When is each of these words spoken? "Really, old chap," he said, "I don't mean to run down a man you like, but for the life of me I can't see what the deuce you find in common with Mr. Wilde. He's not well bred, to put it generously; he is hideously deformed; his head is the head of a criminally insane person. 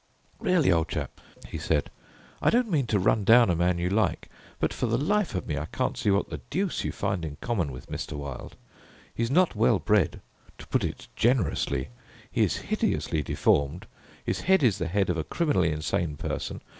"Really, 0.39 0.71
old 0.71 0.87
chap," 0.89 1.21
he 1.47 1.59
said, 1.59 1.91
"I 2.41 2.49
don't 2.49 2.71
mean 2.71 2.87
to 2.87 2.97
run 2.97 3.23
down 3.23 3.51
a 3.51 3.55
man 3.55 3.77
you 3.77 3.87
like, 3.91 4.29
but 4.59 4.73
for 4.73 4.87
the 4.87 4.97
life 4.97 5.35
of 5.35 5.45
me 5.45 5.59
I 5.59 5.65
can't 5.65 5.95
see 5.95 6.09
what 6.09 6.31
the 6.31 6.41
deuce 6.49 6.83
you 6.83 6.91
find 6.91 7.23
in 7.23 7.35
common 7.39 7.71
with 7.71 7.85
Mr. 7.85 8.13
Wilde. 8.13 8.55
He's 9.13 9.29
not 9.29 9.53
well 9.55 9.77
bred, 9.77 10.19
to 10.57 10.65
put 10.65 10.83
it 10.83 11.07
generously; 11.15 11.89
he 12.31 12.41
is 12.41 12.57
hideously 12.57 13.21
deformed; 13.21 13.85
his 14.25 14.39
head 14.39 14.63
is 14.63 14.79
the 14.79 14.87
head 14.87 15.11
of 15.11 15.17
a 15.17 15.23
criminally 15.23 15.71
insane 15.71 16.17
person. 16.17 16.63